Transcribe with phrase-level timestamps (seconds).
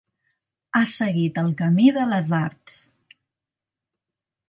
[0.77, 2.81] Ha seguit el camí de les arts.